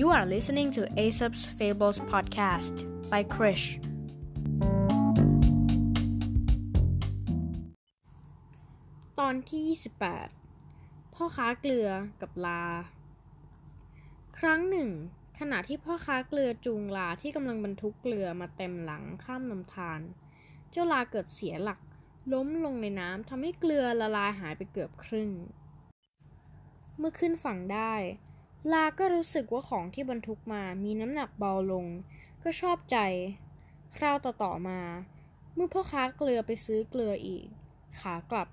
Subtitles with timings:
[0.00, 2.74] You are listening to Aesop's Fables podcast
[3.12, 3.66] by Krish.
[9.18, 9.62] ตอนที่
[10.48, 11.88] 28 พ่อค้าเกลือ
[12.20, 12.64] กับลา
[14.38, 14.90] ครั้งหนึ่ง
[15.38, 20.00] ขณะที่พ่อค้าเกลือจูงลาที่กำลังบรรทุกเกลือมาเต็มหลังข้ามลำธาร
[20.70, 21.80] เจ้าลาเกิดเสียหลัก
[22.32, 25.30] ล้มลงในน้ำทำให้เกลือละลายหายไปเกือบครึ่ง
[26.98, 27.94] เมื่อขึ้นฝั่งได้
[28.72, 31.86] ลาก็รู้สึกว่าของที่บรรทุกมามีน้ำหนักเบาลง
[32.42, 32.98] ก็ชอบใจ
[33.96, 34.80] คราวต่อๆมา
[35.54, 37.46] เมื่อพ่อค้าเกลือไปซื้อเกลืออีก
[38.00, 38.48] ขากลับ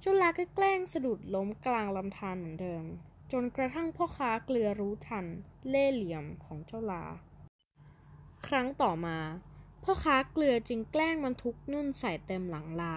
[0.00, 2.84] เจ้าลาก็แกล้งสะดุดล้มกลางลำธารเหมือนเดิม
[3.32, 5.26] จนกระทั่งพ่อค้าเกลือรู้ทัน
[5.68, 7.04] เล่เหลี่ยมของเจ้าลา
[8.46, 9.18] ครั้งต่อมา
[9.84, 12.96] พ่อค้าเกลือจึงแกล้งบรรทุกนุ่นใส่เต็มหลังลา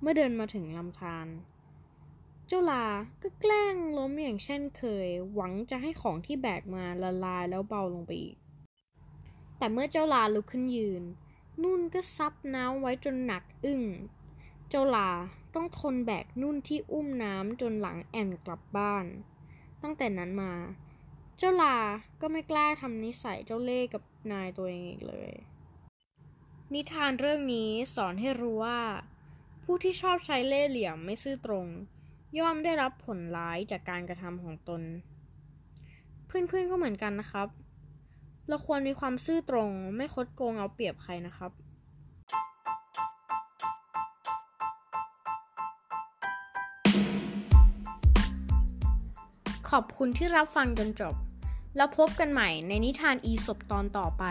[0.00, 1.26] เมื่อเดินมาถึงลำธาร
[2.52, 2.86] เจ้าลา
[3.22, 8.36] ก็แกล้งล้มอย่างเช่นเคย หวังจะให้ของที่แบกมาละลายแล้วเบาลงไปอีก
[9.58, 11.02] แต่เมื่อเจ้าลาลุกขึ้นยืน
[11.62, 13.82] นุ่นก็ซับน้ำไว้จนหนักอึ้ง
[14.68, 15.10] เจ้าลา
[15.54, 19.06] ต้องทนแบกนุ่นที่อุ้มน้ำจนหลังแอนกลับบ้าน
[19.82, 20.52] ตั้งแต่นั้นมา
[21.38, 21.76] เจ้าลา
[22.20, 25.32] ก็ไม่กล้าทำนิสัยเจ้าเล่กับนายตัวเองอีกเลย
[26.72, 28.80] นิทานเรื่องนี้สอนให้รู้ว่า
[29.64, 31.68] ผู้ที่ชอบใช้เล่ห์เหลี่ยมไม่ซื่อตรง
[32.38, 34.82] ย่อมได้รับผลร้ายจากการกระทำของตน
[36.26, 37.48] เพื่อนๆก็เหมือนกันนะครับ
[38.48, 41.52] เราควรมีความซื่อตรงไม่คดโกงเอาเปรียบใครนะครับ
[49.70, 51.14] ขอบคุณที่รับฟังจนจบ
[51.76, 54.24] แล้วพบกันใหม่ในนิทานอีสบตอนต่อไป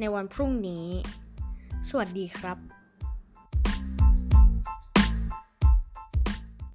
[0.00, 0.86] ในวันพรุ่งนี้
[1.88, 2.75] สวัสดีครับ